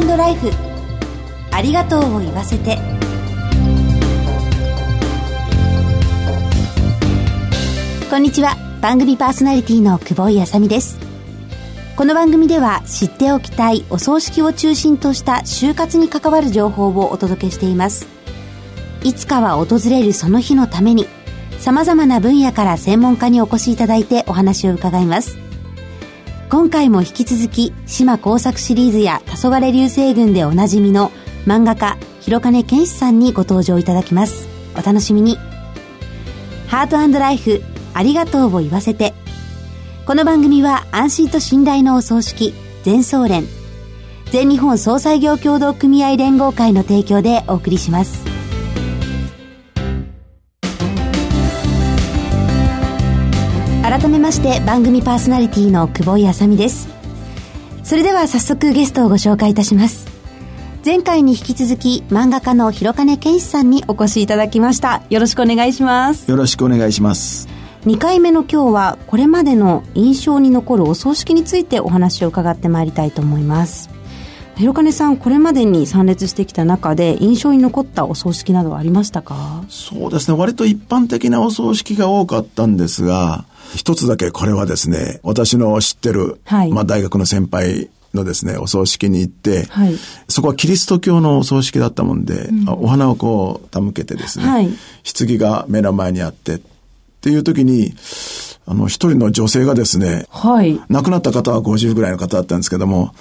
[0.00, 0.50] トライフ。
[1.50, 2.78] ありがとうを言わせて。
[8.10, 8.56] こんにちは。
[8.80, 10.98] 番組パーソナリティの久保井あさみです。
[11.96, 18.06] この番組では知っておきたいお葬式を中心とした就活に関わる情報をお届けしています。
[19.02, 21.06] いつかは訪れるその日のために
[21.58, 25.45] 様々な分野から専門家にお越しいただいてお話を伺います。
[26.48, 31.10] 今回も引き続き島工作シリーズや黄昏流星群でおなじみの
[31.44, 34.48] 漫画家広金健志さんにご登場いただきます。
[34.74, 35.38] お楽しみに。
[36.68, 37.62] ハートライフ
[37.94, 39.14] ありがとうを言わせて。
[40.06, 43.44] この番組は安心と信頼のお葬式全総連
[44.26, 48.35] 全日本総裁業協同組合連合会の提供でお送りします。
[54.06, 56.88] 改めまして番組パーソナリティの久保井あさみです。
[57.82, 60.06] それでは早速ゲストをご紹介いたします。
[60.84, 65.02] 前回に引き続き漫画家の広金健志さんにお越しいただきました。
[65.10, 66.30] よろしくお願いします。
[66.30, 67.48] よろしくお願いします。
[67.84, 73.90] 2回目の今日はこれまでの印象に残るお葬式についてお話を伺ってまいりたいと思います
[74.56, 79.64] 広金さんこれまでに参列してきた中で印象に残ったお葬式などはありましたか？
[79.68, 80.38] そうですね。
[80.38, 83.44] 割と一般的なお葬式が多かったんですが
[83.74, 89.94] 一つだけこれはですね私の知ってる、はい、まあ、大学の先輩のですね、お葬式に行って、はい、
[90.28, 94.70] そこはキリスト教のお葬式だったもんで、うん、お花をこう手向けてですね、はい、
[95.18, 96.60] 棺が目の前にあってっ
[97.20, 97.94] ていう時に、
[98.64, 103.14] あの、一人の女性がですね、はい、亡くなった方は50ぐらいの方だったんですけども、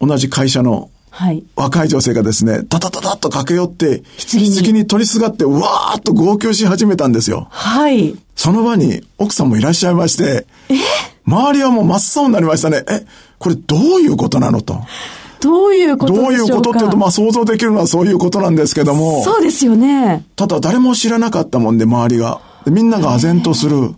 [0.00, 7.46] 同じ会社のはい、若い女性がですね、タタタタッと駆け寄って、棺に取りすがって、うわーっと号泣し始めたんですよ。
[7.50, 8.16] はい。
[8.34, 10.74] その場に奥さんもいらっしゃいまして、え？
[11.24, 12.82] 周りはもう真っ青になりましたね。
[12.90, 13.06] え、
[13.38, 14.80] これどういうことなのと。
[15.40, 19.22] どういうことどういうことっていうと、まあ想像できるのはそういうことなんですけども。
[19.22, 20.24] そうですよね。
[20.34, 22.40] ただ誰も知らなかったもんで、周りが。
[22.66, 23.94] みんなが唖然とする。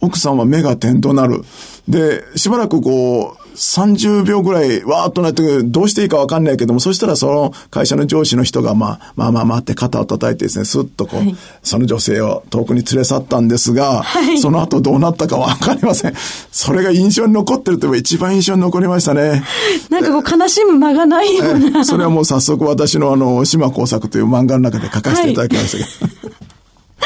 [0.00, 1.44] 奥さんは目が点となる。
[1.88, 16.14] で、しばらくこう、30秒ぐらいわーっとなって、どうしていいかわかんないけども、そしたらその会社の上司の人が、まあ、まあまあまあって肩を叩いてですね、スッとこう、はい、その女性を遠くに連れ去ったんですが、はい、その後どうなったかわかりません。
[16.50, 19.42] それが印象に残ってるといえば一番印象に残りましたね。
[19.90, 21.84] なんかこう悲しむ間がないような。
[21.84, 26.06] それはもう早速私のあの、島工作という漫画の中で書かせていただきましたけど。
[26.06, 26.13] はい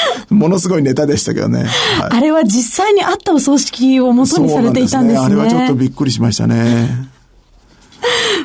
[0.31, 1.65] ものすごいネタでしたけどね。
[1.65, 1.69] はい、
[2.11, 5.27] あれは実際にあったお葬式を元にされていたんですね。
[5.27, 7.09] すねあれはちょっとびっくりしましたね。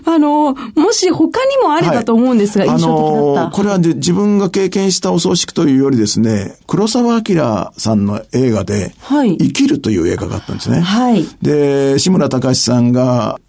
[0.06, 3.56] あの、もし他にもあればと思うんですが、はい、印象的だった。
[3.56, 10.82] これは自分が経験したお葬式というよりですね、黒沢明さんの映画で、はい、生きるという映画があったんですね。
[10.82, 11.26] はい。
[11.42, 13.40] で、志村隆さんが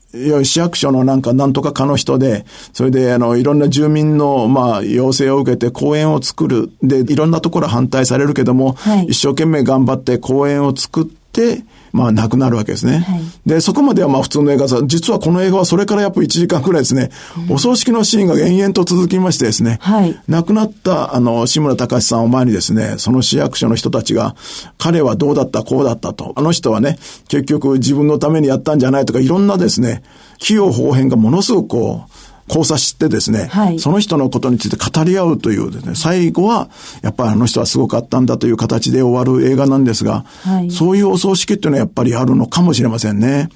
[0.45, 6.71] 市役所のなんかなんとか課の人で、それであの、いろんな住民の、まあ、要請を受けて公園を作る。
[6.83, 11.65] で、いろんなところ反対されるけども、はい、一生懸命頑張って公園を作って、
[11.95, 12.99] まあ、なくなるわけですね。
[12.99, 17.11] はい、で、そこまではまあ普通の映画さ、実はこの映画はそれからやっぱ1時間くらいですね、
[17.49, 24.35] うん、お葬式のシーンが延々と続きましてですね、はい、亡くなったあの、志村隆さんを前にですね、その市役所の人たちが、
[24.77, 30.03] 彼はどうだった、こうだったと、あの人はね、結局自分のためにやったんじゃないとか、いろんなですね、
[30.39, 32.11] 器用方変がものすごくこう、
[32.49, 36.69] 交差してですね、はい、その人のことについて語り合うというですね、最後は、
[37.03, 43.49] やっぱりあの人はすごかったんだという形で終わる映画なんですが、はい、そういうお葬式っていうのはやっぱりあるのかもしれませんね。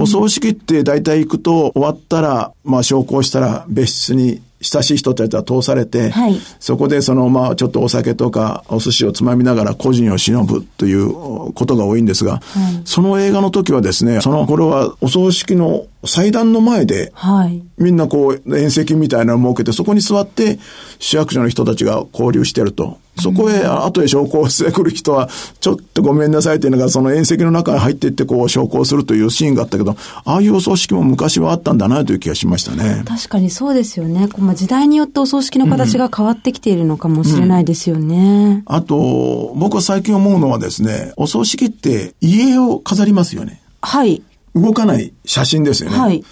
[0.00, 12.42] お葬式って大体行くと終わったら、まあ昇降したら別室に親しい人たちは通されて、はい、そこでそのまあちょっとお酒とかお寿司をつまみながら個人を忍ぶということが多いんですが、はい、
[12.84, 20.58] その映画の時はですね、その頃はお葬式の祭壇の前で、はい、みんなこう宴席みたいなのを設けてそこに座って
[20.98, 22.98] 市役所の人たちが交流してると。
[23.18, 25.28] そこへ後で証拠をしてくる人は、
[25.60, 33.02] ちょっとごめんなさいっていうのが、その宴席の中に入っていってこう証拠をするというシーンがあったけど、ああいうお葬式も昔はあったんだなという気がしましたね。
[33.06, 34.28] 確かにそうですよね。
[34.38, 38.16] まあ、時代によってお葬式の形が変わってきているのかもしれないですよね。
[38.16, 43.62] うんうん、あと、僕は最近思うのはですね、お葬式って家を飾りますよね。
[43.82, 44.22] はい。
[44.54, 45.96] 動かない写真ですよね。
[45.96, 46.24] はい。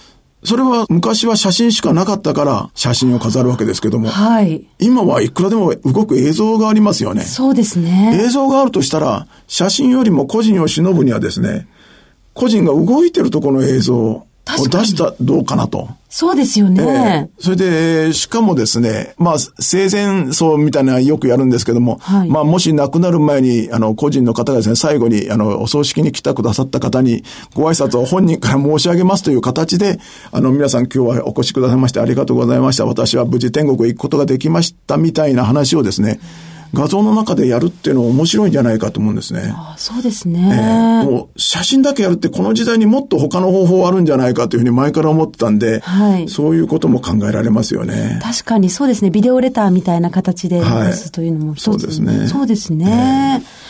[0.44, 4.66] それは昔は写真しかなかったから写真を飾るわけですけども、はい。
[4.78, 7.22] 今はいくらでも動く映像がありますよね。
[7.22, 8.20] そうですね。
[8.22, 11.66] 映像があるとしたら、写真よりも個人を忍ぶにはですね、
[12.34, 15.88] 個人が動いてるとこの映像を出したどうかなと。
[16.08, 17.28] そうですよね。
[17.38, 29.98] えー、それで、しかもですね、まあ、生前葬みたいなのはよくやるんですけども、はい、まあ、もし亡くなる前に、あの、個人の方がですね、最後に、あの、お葬式に来てくださった方に、ご挨拶を本人から申し上げますという形で、
[30.30, 32.86] あの、皆さん今日はお越しくださいましてありがとうございました。
[32.86, 36.20] 私は無事天国へ行くことができましたみたいな話をですね、
[36.50, 39.52] うん画像の中でやるっていうのは面白いんじゃないかと思うんですね。
[39.54, 48.20] あそうですね、えー、もう写真だけやるってこの時代にもっと他の方法あるんじゃないかというふうに前から思ってたんで、はい、そういうことも考えられますよね。
[48.22, 49.10] 確かにそうですね。
[49.10, 52.28] ビデオレターみたいな形で残すというのも一つ、はい、そうですね。
[52.28, 53.42] そうですね。
[53.42, 53.65] えー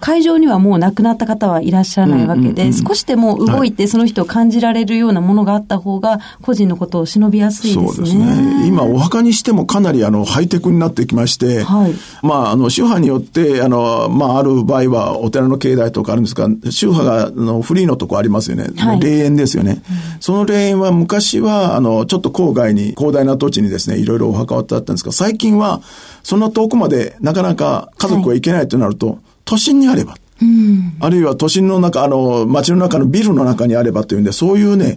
[0.00, 7.92] 会場にはもう亡くなった方はいらっしゃらないわけで、少しでも動いてその人を感じられるようなものがあった方が、個人のことを忍びやすいですね。
[7.92, 8.66] そうですね。
[8.66, 18.68] 今、お墓にしてもかなりあの、ハイテクになってきまして、はい、まあ、あの、宗派によって、あの、まあ、ある場合はお寺の境内とかあるんですが、宗派が、あの、フリーのとこありますよね。
[18.78, 19.82] はい、霊園ですよね。
[19.90, 25.82] うん、その霊園は昔は、あの、ちょっと郊外に、広大な土地にですね、いろいろお墓はあったんですが、最近は、
[26.22, 29.16] そんな遠くまでなかなか家族は行けないとなると、はい
[29.50, 30.16] 都心にあれば。
[30.40, 34.96] うん、あるいは都心の中、あの、街の中のビルの中にあればというんで、そういうね、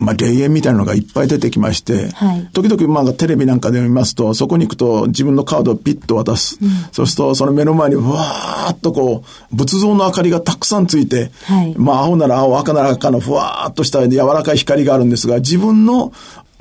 [0.00, 6.58] まあ、霊園みたいなのがいっぱい出てきまして、はい、時々、まあ、テレビなんかで見ますと、そこに行くと自分のカードをピッと渡す。
[6.60, 16.12] うん、そうすると、その目の前に、わーっとこう、仏像の明かりがたくさんついて、はい、まあ、青なら青、赤なら赤のふわーっとした柔らかい光があるんですが、自分の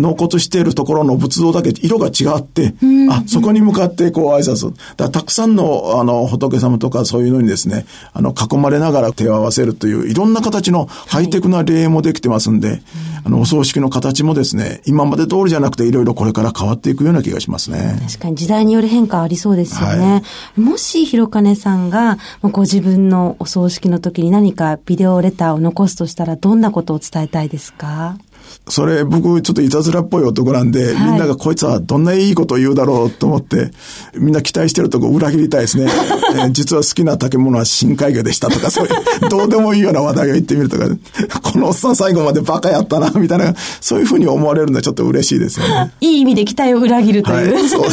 [0.01, 2.74] 納骨しているところの仏像だけ色が違って、
[3.09, 4.74] あ、そこに向かってこう挨拶。
[4.98, 12.81] だたくさんのあの仏様とかそういうのにですね、あの囲まれながら手を合わせるといういろんな形のハイテクな霊園もできてますんで、はい、
[13.25, 18.00] あのお葬式の形もですね、今まで通りじゃなくていろいろこれから変わっていくような気がしますね。
[18.07, 20.12] 確かに時代による変化ありそうですよね。
[20.13, 20.24] は
[20.57, 28.18] い、もし広金さんがご自分のお葬式の時に何かビデオレターを残すとしたらどんなことを伝えたいですか？
[28.67, 33.71] それ僕ちょっといたずらっぽい男なんで、はい、みんながこいつはどんないいことを言うだろうと思って、
[34.15, 35.85] みんな期待してるとこ裏切りたいですね。
[36.35, 40.87] えー、実は好きな竹物は深海魚でしたとか、そういう、どうでもいいような話題を言ってみるとか、
[41.41, 45.91] このおっさん最後までバカやったな、みたいな、そういうふうに思われるのはちょっと嬉しいですよね。
[45.99, 47.53] いい意味で期待を裏切るという。
[47.53, 47.83] はい、そう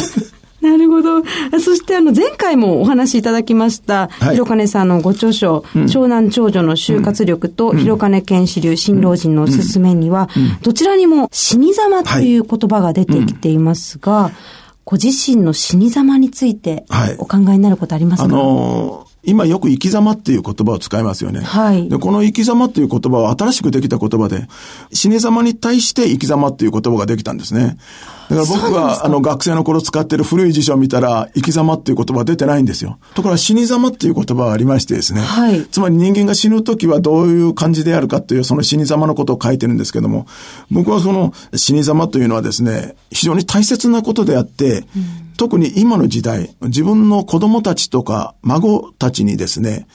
[0.61, 1.23] なるほど。
[1.59, 10.29] そしてあの前回もお話しいただきました、はい、広金さんのご著書、うん、長男長女の就活力と、広金健志流新老人のおすすめには、
[10.61, 14.33] どちらにも死に様という言葉が出てきていますが、はい、
[14.85, 16.85] ご自身の死に様について
[17.19, 21.41] お考えになることありますか、あのー今よく生き様っていう言葉を使いますよね。
[21.41, 21.89] はい。
[21.89, 24.47] で、この生き様っていう言葉は新しくできた言葉で、
[24.93, 27.77] 死に様に対して生き様っていう言葉ができたんですね。
[28.29, 32.97] だから僕があの学生の頃使ってる古い辞書を見たら、生き様っていう言葉は出てないんですよ。
[33.13, 35.21] ところが死に様っていう言葉がありましてですね。
[35.21, 35.65] はい。
[35.65, 40.27] つまり人間が死ぬ時はどういう感じであるかっていうその死に様のことを書いてるんですけども、
[40.71, 49.87] 僕はその死に様というのはですね、非常に大切なことであって、うん特に今の時代、自分の子供たちとか孫たちにですね、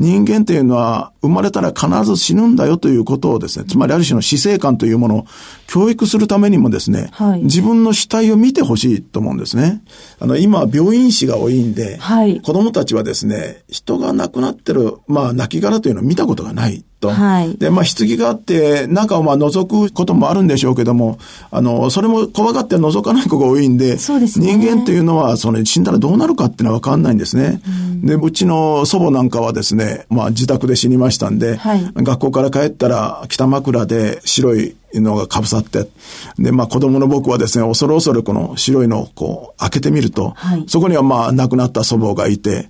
[0.00, 5.26] 人間っていうのは生まれたら必ず死ぬんだよということをですね、つまりある種の死生観というものを
[5.66, 9.82] 教育するためにもですね、はい、自分の死体を見てほしいと思うんですね。
[10.18, 17.10] あの、今病院死が多いんで、はい、子供たちはですね、人が亡くなってる、まあ、亡骸というのを見たことがないと。
[17.10, 17.56] はい。
[17.56, 21.18] で、まあ、棺があって、中をまあ覗くこともあるんでしょうけども、
[21.50, 24.56] あの、それも怖がって覗かない子が多いんで、ですね。
[24.56, 27.60] 人間というのは、その、死んだらどうなるかっていうのはわかんないんですね。
[28.00, 35.88] うん、で、うちの祖母なんかはですね、まあ、自宅で死にましたんで、はい、学校から帰ったら、北枕で白いのがかぶさって、
[36.38, 42.68] で、まあ子供の僕はですね、恐る恐るこの白いのをこう開けてみると、はい、そこにはまあ亡くなった祖母がいて、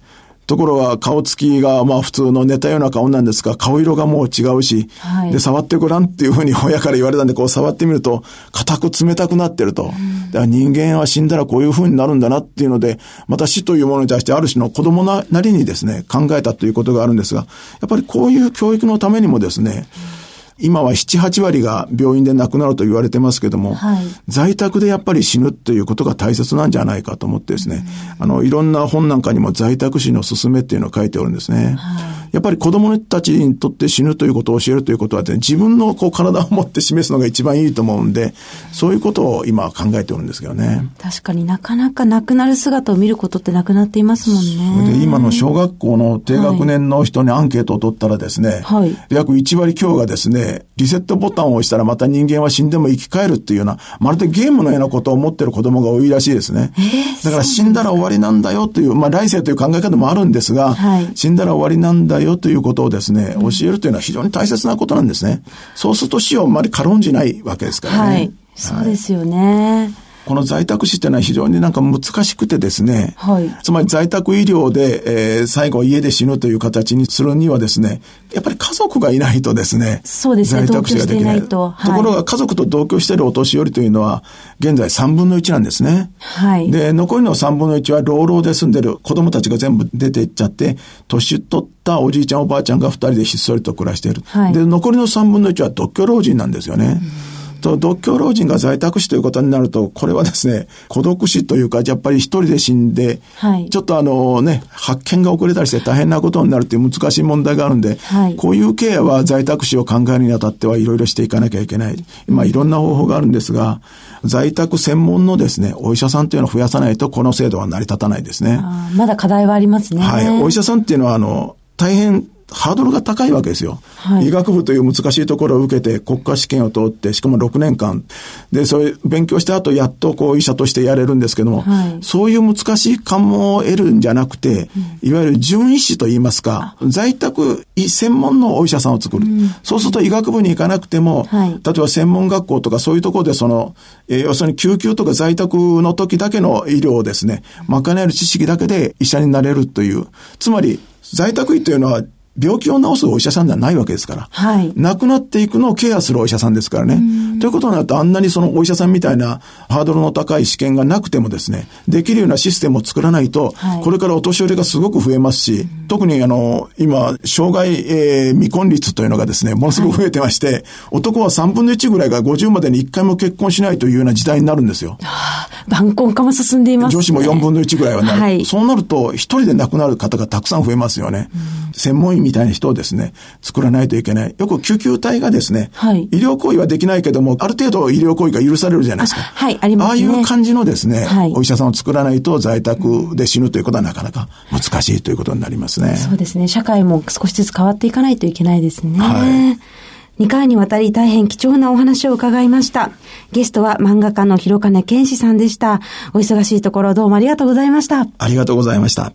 [0.50, 9.84] ところが顔つきがまあ普通の寝たような顔なんですが、顔色がもう違うし、はい、で、触ってごらんっていうふうに親から言われたんで、こう触ってみると、硬く冷たくなってると。
[9.84, 9.96] だか
[10.40, 20.19] ら人間は死んだらこういうふうになるんだなっていうので、また死というものに対してある種の子供なりにですね、考えたということがあるんですが、やっぱりこういう教育のためにもですね、うん
[20.60, 27.84] 今は7、8割が病院で亡くなると言われてますけども、はい、在宅でやっぱり死ぬっていうことが大切なんじゃないかと思ってですね、
[28.18, 31.76] あの、いろんな本なんかにも在宅死の勧めっていうのを書いておるんですね。
[31.78, 38.34] はいやっぱり子供たちにとって死ぬということを教えるということは、ね、自分のこう体を持って示すのが一番いいと思うんで、
[38.72, 40.88] そういうことを今考えておるんですけどね。
[40.98, 44.98] 確かになかなか亡くなる姿を見ることってなくなっていますもんね。
[44.98, 56.72] で、今の小学校の低学年の人にアンケートを取ったらですね、はい、約1割強がですね、リセットボタンを押したらまた人間は死んでも生き返るっていうような、まるでゲームのようなことを思ってる子供が多いらしいですね。
[56.76, 65.42] えー、だから死んだら終わりなんだよという、まあ来世という考え方もあるんですが、はい、死んだら終わりなんだだよということをですね、教えるというのは非常に大切なことなんですね。
[65.74, 68.14] そうすると死をあまり軽んじないわけですからね。
[68.14, 68.32] はい。
[68.54, 69.84] そうですよね。
[69.84, 78.00] はいこの在宅死っていうのは非常になんか難しくてですね、はい、つまり在宅医療で、えー、最後家で死ぬという形にするにはですね、
[78.32, 81.42] やっぱり家族がいないとですね、そうですね、在宅死ができない。
[81.48, 84.22] と、はい、ところが家族と同居しているお年寄りというのは、
[84.60, 86.12] 現在3分の1なんですね。
[86.20, 86.70] はい。
[86.70, 90.76] で、残りの3分の1は老老で住んでる子供たちが全部出ていっちゃって、
[91.08, 94.22] 年取ったおじいちゃんおばあちゃんが2人でひっそりと暮らしている。
[94.26, 97.00] はい、で、残りの3分の1は独居老人なんですよね。
[97.02, 112.04] うんと、独居老人が在宅死ということになると、これはですね、 孤独死というか、やっぱり一人で死んで、はい、ちょっとあのね、発見が遅れたりして大変なことになるという難しい問題があるんで、はい、こういうケアは在宅死を考えるにあたってはいろいろしていかなきゃいけない。
[112.26, 113.80] まあいろんな方法があるんですが、
[114.24, 118.62] 在宅専門のですね、お医者さんというのを増やさないと、この制度は成り立たないですね。
[118.94, 120.02] まだ課題はありますね。
[120.02, 120.42] はい。
[120.42, 123.80] お医者さんっていうのは、あの、大変ハードルが高いわけですよ。
[123.96, 128.04] はい、医学部という難しいところを受けて国家試験を通って、しかも6年間。
[128.52, 134.70] で、そういう勉強した後、やっとこう医者としてやれるんですけども、はい、そういう難しい関門を得るんじゃなくて、
[135.02, 139.26] うん、いわゆる準医師といいますか、在宅医専門のお医者さんを作る。
[139.26, 143.74] うん、そうすると医学部に行かなくても、はい、例えば専門学校とかそういうところでその、
[144.08, 150.06] えー、要するに救急とか在宅の時だけの医療をですね、賄える知識だけで医者になれるという。
[150.38, 152.02] つまり、在宅医というのは
[152.38, 154.28] 病気を治すお医者さんではないわけですから。
[154.30, 154.72] はい。
[154.76, 157.00] 亡くなっていくのをケアするお医者さんですからね。
[157.40, 174.98] ということになると、あんなにそのお医者さんみたいなハードルの高い試験がなくてもですね、できるようなシステムを作らないと、はい、これからお年寄りがすごく増えますし、特にあの、今、障害、えー、未婚率というのがですね、ものすごく増えてまして、はい、男は3分の1ぐらいが50までに1回も結婚しないというような時代になるんですよ。
[175.02, 178.20] はあ、晩婚化も進んでいます、ね、女子も4分の1ぐらいはなる。
[178.20, 181.28] はい、そうなると、一人で亡くなる方がたくさん増えますよね。
[181.72, 183.12] 専門医みたいな人をですね、
[183.42, 184.34] 作らないといけない。
[184.38, 189.20] よく救急隊がですね、はい、医療行為はできないけども、ある程度医療行為が許されるじゃないですか。
[189.20, 190.06] はい、ありますね。
[190.06, 195.96] ああいう感じのですね、はい、お医者さんを作らないと在宅で死ぬということはなかなか難しいということになりますね。
[195.96, 196.48] そうですね。
[196.48, 198.98] 社会も少しずつ変わっていかないといけないですね。
[198.98, 202.90] はい2回にわたり大変貴重なお話を伺いました。
[203.32, 205.80] ゲストは漫画家の広金健志さんでした。
[206.12, 208.06] お忙しいところどうもありがとうございました。
[208.18, 209.14] ありがとうございました。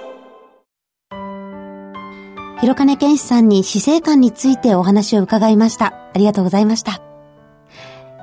[2.61, 5.95] 広金健志さんに死生観についてお話を伺いました。
[6.13, 7.01] ありがとうございました。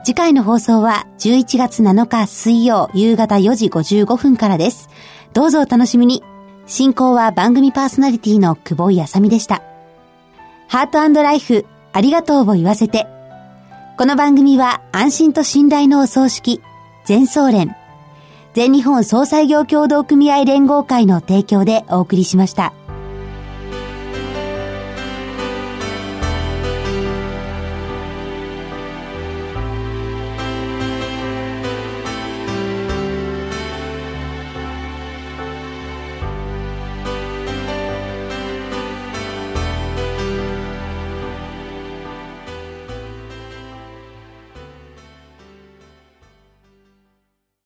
[0.05, 4.91] 次回の放送は11月7日水曜夕方4時55分からです。
[5.33, 6.23] どうぞお楽しみに。
[6.67, 9.61] 進行は番組パーソナリティの久保井あさみでした。
[10.69, 13.09] ハートライフ、ありがとうを言わせて。
[13.99, 16.63] この番組は安心と信頼のお葬式、
[17.07, 17.75] 全総連、
[18.55, 22.73] 全日本総裁業協同組合連合会の提供でお送りしました。